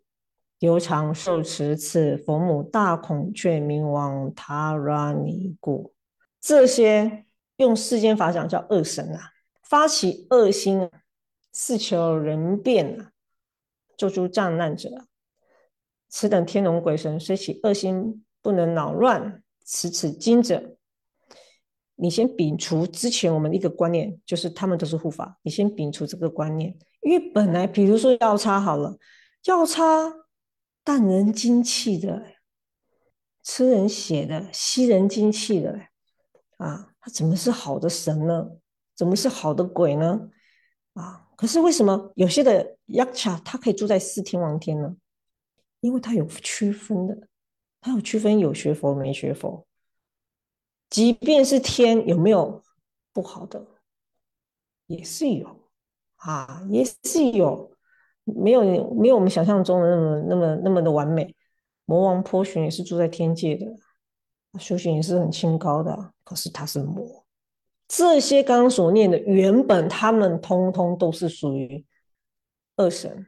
[0.61, 5.93] 由常受持此佛母大孔雀明王塔拉尼故。
[6.41, 7.27] 这些。
[7.57, 9.21] 用世间法讲叫恶神啊，
[9.65, 10.91] 发起恶心啊，
[11.53, 13.11] 是求人变啊，
[13.99, 14.89] 做出障难者。
[16.09, 20.79] 此等天龙鬼神虽起恶心，不能恼乱此此经者。
[21.97, 25.39] 你先摒除之前我们一个观念，就是他们都是护法。
[25.43, 28.97] 你先摒除这个观念，因为本来比如说药叉好了，
[29.45, 30.11] 药叉
[30.85, 32.25] 淡人精气的，
[33.43, 35.81] 吃人血的，吸人精气的，
[36.57, 36.89] 啊。
[37.03, 38.47] 他怎么是好的神呢？
[38.95, 40.29] 怎么是好的鬼呢？
[40.93, 41.31] 啊！
[41.35, 44.95] 可是为什么有些的 yaksha 他可以住在四天王天呢？
[45.81, 47.27] 因为他有区分的，
[47.81, 49.67] 他有区分有学佛没学佛。
[50.91, 52.63] 即便是天，有没有
[53.15, 53.67] 不好的？
[54.85, 55.71] 也是有
[56.17, 57.70] 啊，也是有，
[58.37, 58.63] 没有
[58.95, 61.35] 没有我们想象中的那么那么那么的完美。
[61.85, 63.67] 魔王波旬也是住在天界的。
[64.59, 67.25] 修行也是很清高的，可是他是魔。
[67.87, 71.85] 这些刚刚所念的，原本他们通通都是属于
[72.77, 73.27] 恶神，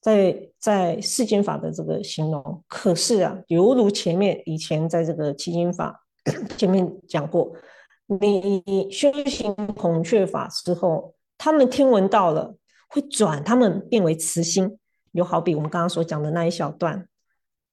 [0.00, 2.64] 在在世间法的这个形容。
[2.66, 6.04] 可是啊，犹如前面以前在这个七经法
[6.56, 7.52] 前面讲过，
[8.06, 14.78] 你你修行孔雀法之后，他们听闻到了，会转他们变为慈心。
[15.12, 17.08] 有好比我们刚刚所讲的那一小段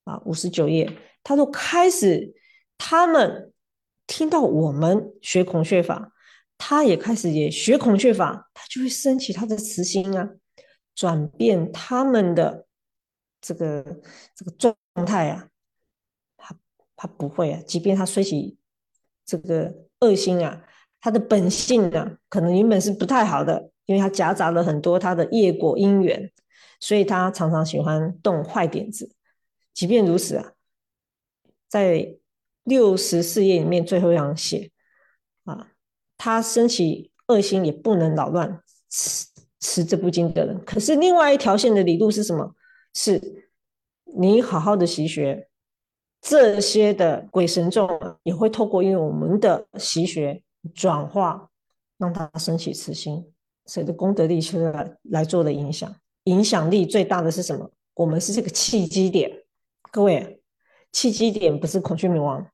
[0.06, 0.90] 啊，五十九页。
[1.24, 2.34] 他都开始，
[2.78, 3.54] 他们
[4.08, 6.12] 听到我们学孔雀法，
[6.58, 10.30] 他也开始也学孔雀法，他就会升起他的慈心啊，
[10.94, 12.66] 转变他们的
[13.40, 13.84] 这个
[14.36, 15.48] 这个状态啊，
[16.38, 16.56] 他
[16.96, 18.58] 他不会啊，即便他虽起
[19.26, 20.62] 这个恶心啊，
[21.00, 26.32] 他的本性呢，可能原本是不太好的，因为他夹杂了很多他的业果因缘，
[26.80, 29.12] 所以他常常喜欢动坏点子。
[29.74, 30.54] 即便如此啊。
[31.68, 32.18] 在
[32.66, 34.70] 六十四页里面最后一行写
[35.46, 35.72] 啊，
[36.18, 39.26] 他升起恶心也不能扰乱持
[39.60, 40.64] 持这部经的人。
[40.66, 42.56] 可是另外一条线的理路是什么？
[42.94, 43.50] 是
[44.16, 45.50] 你好好的习学，
[46.22, 47.90] 这些的鬼神众
[48.22, 50.44] 也会透过因为我们的习学
[50.76, 51.50] 转化，
[51.98, 53.33] 让他升起慈心，
[53.66, 55.94] 随着功德力去来来做的影响。
[56.26, 57.70] 影响力最大的是什么？
[57.96, 59.30] 我们是这个契机点，
[59.92, 60.42] 各位。
[60.92, 62.48] 契机点不是孔雀明王，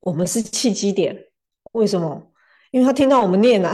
[0.00, 1.26] 我们是契机点。
[1.72, 2.30] 为什么？
[2.70, 3.72] 因为他听到我们念啊，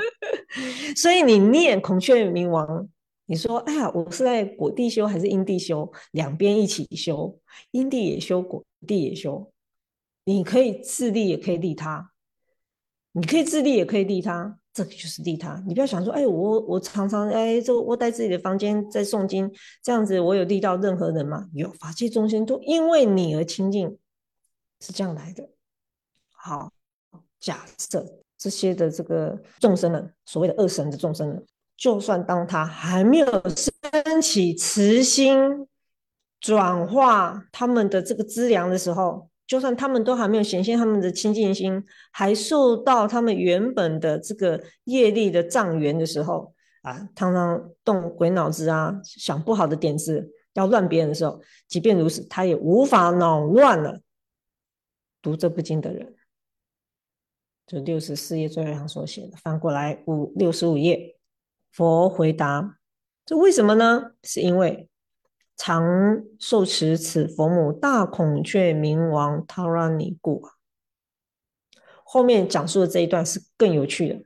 [0.96, 2.88] 所以你念孔雀明王，
[3.26, 5.92] 你说：“哎呀，我是在果地修还是因地修？
[6.12, 7.38] 两边一起修，
[7.70, 9.52] 因地也修，果地也修。
[10.24, 12.10] 你可以自利，也可以利他；
[13.12, 14.57] 你可以自利，也可以利他。
[14.78, 15.60] 这个就是利他。
[15.66, 19.50] 你不要想说：哎，我我常常哎，这窝在自己的房间在诵经，
[19.82, 21.48] 这样子我有利到任何人吗？
[21.52, 23.98] 有，法界众生都因为你而清净，
[24.78, 25.48] 是这样来的。
[26.30, 26.72] 好，
[27.40, 28.06] 假设
[28.36, 31.44] 这些的这个众生们，所谓的恶神的众生们，
[31.76, 35.66] 就算当他还没有升起慈心，
[36.38, 39.27] 转化他们的这个资粮的时候。
[39.48, 41.82] 就算他们都还没有显现他们的清净心，
[42.12, 54.00] 还受到他们原本的这个业力的障缘的时候啊，常常动鬼脑子啊，想不好的点子要乱别人的时候，即便如此，他也无法恼乱了
[55.22, 56.14] 读这部经的人。
[57.66, 61.16] 这六十四页最后一行所写的，翻过来五六十五页，
[61.72, 62.78] 佛回答：
[63.24, 64.12] 这为什么呢？
[64.22, 64.87] 是因为
[65.58, 65.84] 常
[66.38, 70.42] 受持此佛母大孔雀明王塔拉尼故。
[72.04, 74.22] 后面讲述的这一段是更有趣的。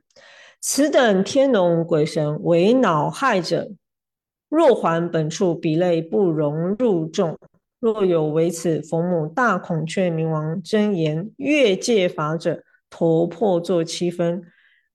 [0.61, 3.73] 此等天龙鬼神为恼害者，
[4.47, 7.37] 若还本处，彼类不容入众。
[7.79, 14.41] 若有为此佛母大孔雀明王真言越界法者，头破作七分，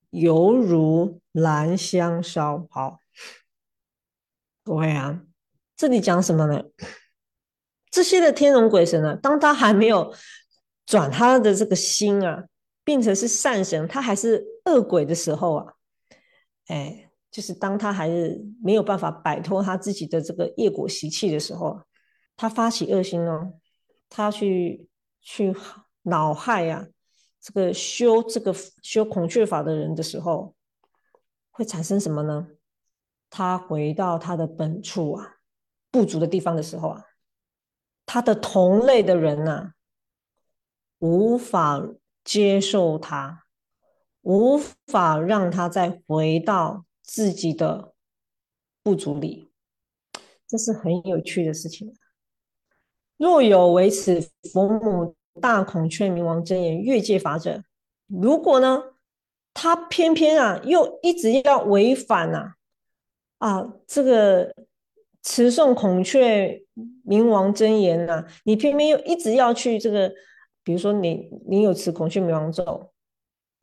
[0.09, 2.67] 犹如兰香烧。
[2.71, 3.01] 好，
[4.65, 5.21] 各位啊，
[5.79, 6.63] 这里讲什么呢？
[7.91, 10.13] 这些的天龙鬼神呢，当他还没有
[10.85, 12.45] 转他的这个心啊，
[12.83, 15.73] 变成是善神，他还是恶鬼的时候啊，
[16.67, 21.81] 哎，就是当他还是没有办法摆脱他自己的这个业果习气的时候。
[22.41, 23.55] 他发起恶心哦，
[24.09, 24.87] 他去
[25.21, 25.53] 去
[26.03, 26.87] 恼害呀，
[27.41, 30.55] 这个修这个修孔雀法的人的时候，
[31.51, 32.49] 会产生什么呢？
[33.29, 35.38] 他回到他的本处啊，
[35.91, 37.05] 不足的地方的时候啊，
[38.05, 39.73] 他的同类的人呐，
[40.99, 41.83] 无法
[42.25, 43.45] 接受他，
[44.23, 47.95] 无法让他再回到自己的
[48.83, 49.51] 不足里，
[50.47, 51.97] 这是很有趣的事情。
[53.17, 57.65] 若有为此佛母大孔雀明王真言越界法者，
[58.07, 58.83] 如果呢，
[59.55, 62.55] 他偏偏啊又一直要违反呐
[63.39, 64.55] 啊这个
[65.29, 66.65] 持诵孔雀
[67.05, 70.11] 明王真言呐，你偏偏又一直要去这个，
[70.65, 72.91] 比如说你你有持孔雀明王咒，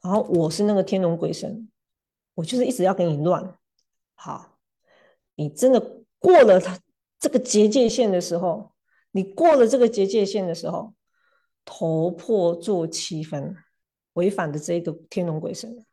[0.03, 1.67] 然后我是那个天龙鬼神，
[2.35, 3.57] 我就是一直要给你乱，
[4.13, 4.59] 好，
[5.33, 6.77] 你真的过了他
[7.19, 8.71] 这个结界线的时候。
[9.11, 10.93] 你过了这个结界线的时候，
[11.63, 13.55] 头破作七分，
[14.13, 15.85] 违反的这个天龙鬼神，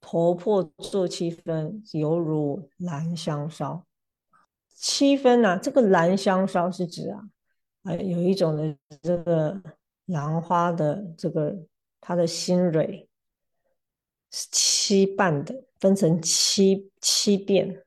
[0.00, 3.85] 头破作七分，犹如兰香烧。
[4.76, 5.58] 七分呢？
[5.58, 7.20] 这个兰香烧是指啊，
[7.82, 9.60] 啊有一种的这个
[10.04, 11.56] 兰花的这个
[12.00, 13.08] 它的心蕊
[14.30, 17.84] 是七瓣的，分成七七遍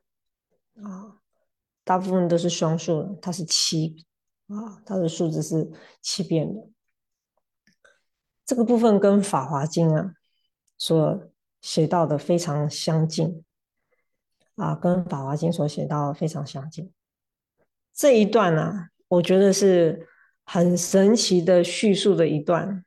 [0.81, 1.21] 啊，
[1.83, 4.05] 大部分都是双数的，它是七。
[4.47, 5.69] 啊，它的数字是
[6.01, 6.67] 七遍的，
[8.47, 10.15] 这个部分跟《法华经》啊
[10.75, 11.29] 所
[11.61, 13.45] 写到的非常相近
[14.59, 16.91] 啊，跟《法华经》所写到非常相近。
[17.93, 20.07] 这一段呢，我觉得是
[20.45, 22.83] 很神奇的叙述的一段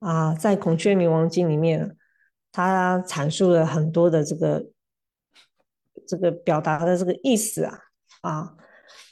[0.00, 1.96] 啊，在《孔雀明王经》里面，
[2.52, 4.66] 它阐述了很多的这个
[6.06, 7.78] 这个表达的这个意思啊
[8.22, 8.54] 啊。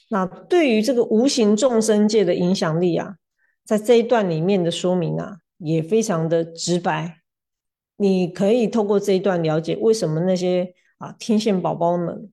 [0.09, 3.17] 那对于这个无形众生界的影响力啊，
[3.65, 7.23] 在这一段里面的说明啊，也非常的直白。
[7.97, 12.33] 你可以透过这一段了解为什么那些啊天线宝宝们，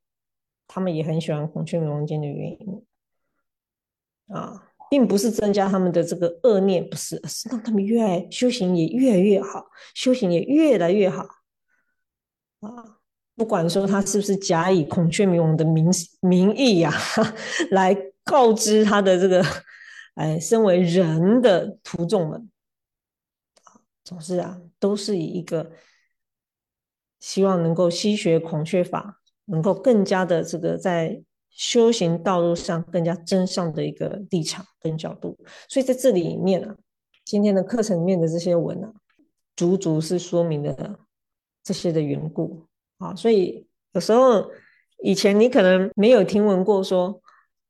[0.68, 2.86] 他们也很喜欢孔雀明王经的原因
[4.28, 11.24] 啊，并不是增加他们的这个恶念，不是，是让他们越来修行也越来越好，修行也越来越好
[12.62, 13.00] 啊。
[13.36, 15.90] 不管说他是不是假以孔雀明王的名
[16.22, 16.94] 名义呀，
[17.72, 19.44] 来告知他的这个，
[20.14, 22.50] 哎，身为人的徒众们，
[24.04, 25.72] 总之啊，都是以一个
[27.24, 35.38] 希望能够吸学孔雀法，能够更加的这个在修行道路上更加真上的一个立场跟角度。
[35.70, 36.76] 所以在这里面啊，
[37.24, 38.92] 今天的课程里面的这些文啊，
[39.56, 41.00] 足足是说明了
[41.64, 42.66] 这些的缘故。
[42.98, 44.46] 啊，所以有时候
[45.02, 47.22] 以前你可能没有听闻过说，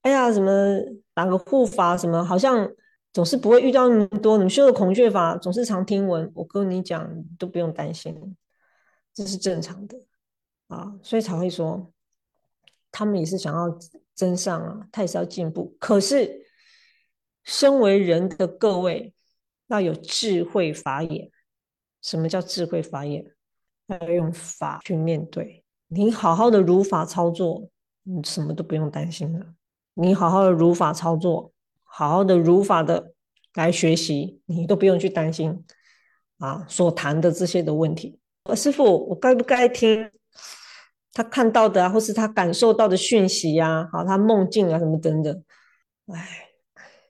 [0.01, 0.79] 哎呀，什么
[1.13, 2.67] 哪个护法什么，好像
[3.11, 4.39] 总是不会遇到那么多。
[4.39, 8.15] 你修的孔雀法总是常听闻，我跟你讲都不用担心，
[9.13, 9.97] 这是正常的
[10.67, 10.97] 啊。
[11.03, 11.91] 所以才会说，
[12.91, 13.77] 他们也是想要
[14.13, 15.75] 增上啊，他也是要进步。
[15.79, 16.45] 可是
[17.43, 19.13] 身为人的各位，
[19.67, 21.29] 要有智慧法眼。
[22.01, 23.31] 什么叫智慧法眼？
[23.87, 27.69] 要用法去面对，你好好的如法操作，
[28.03, 29.53] 你什么都不用担心了。
[29.93, 31.51] 你好好的如法操作，
[31.83, 33.13] 好好的如法的
[33.55, 35.65] 来学习，你都不用去担心
[36.37, 38.19] 啊所谈的这些的问题。
[38.55, 40.11] 师傅，我该不该听
[41.13, 43.87] 他看到的啊，或是他感受到的讯息呀？
[43.91, 45.43] 好，他梦境啊什么等等。
[46.07, 46.49] 哎，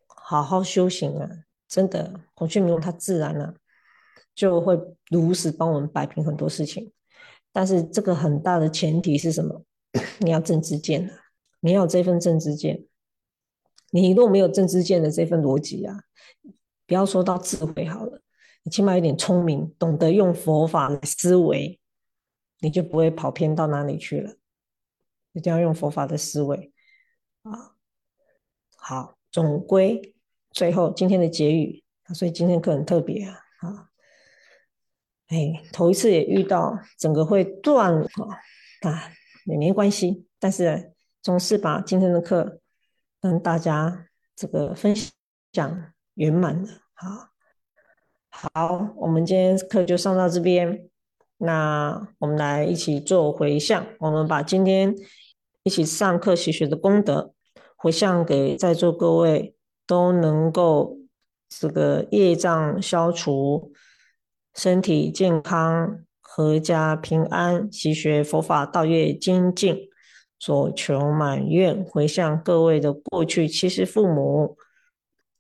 [0.08, 1.30] 好好修行啊，
[1.68, 3.56] 真的，孔雀明他自然了。
[4.36, 4.76] 就会
[5.12, 6.92] 如实帮我们摆平很多事情，
[7.52, 9.64] 但是这个很大的前提是什么？
[10.22, 11.14] 你要正知见啊，
[11.60, 12.84] 你要这份正知见。
[13.92, 16.00] 你如果没有正知见的这份逻辑啊，
[16.88, 18.22] 不要说到智慧好了，
[18.64, 21.80] 你起码有点聪明，懂得用佛法来思维，
[22.60, 24.36] 你就不会跑偏到哪里去了。
[25.34, 26.72] 一定要用佛法的思维
[27.42, 27.76] 啊。
[28.78, 30.16] 好，总归
[30.52, 31.84] 最后今天的结语，
[32.14, 33.40] 所以今天课很特别啊。
[33.60, 33.90] 啊，
[35.28, 38.08] 哎，头一次也遇到整个会断啊，
[38.82, 39.12] 啊
[39.46, 42.62] 也没关系，但是总是把今天的课
[43.20, 44.96] 跟大家这个分
[45.52, 46.70] 享圆满了。
[46.94, 47.33] 好，
[48.36, 50.90] 好，我们今天课就上到这边，
[51.38, 54.94] 那我们来一起做回向，我们把今天
[55.62, 57.32] 一起上课习学的功德
[57.78, 59.56] 回向给在座各位，
[59.86, 60.98] 都能够
[61.48, 63.72] 这个业障消除，
[64.56, 66.00] 身体健康，
[66.36, 69.78] 阖家平安，习学佛法道业精进，
[70.40, 71.82] 所求满愿。
[71.86, 74.58] 回向各位的过去七世父母，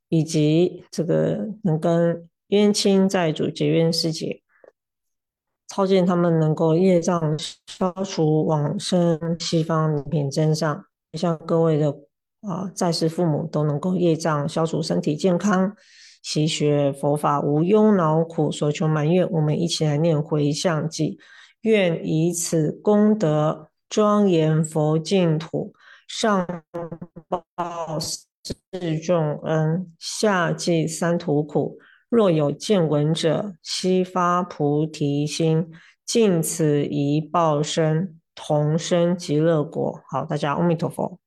[0.10, 4.44] 以及这个能跟冤亲债主结冤师姐。
[5.70, 7.36] 超见他们能够业障
[7.66, 11.90] 消除，往生西方品真上，向各位的
[12.42, 15.76] 啊在世父母都能够业障消除，身体健康，
[16.22, 19.28] 习学佛法无忧恼苦，所求满愿。
[19.32, 21.18] 我们一起来念回向偈：
[21.62, 25.74] 愿以此功德庄严佛净土，
[26.08, 26.46] 上
[27.56, 31.80] 报四重恩，下济三途苦。
[32.16, 35.72] 若有见闻者，悉发菩提心，
[36.06, 40.00] 尽此一报身，同生极乐国。
[40.08, 41.18] 好，大家阿弥陀佛。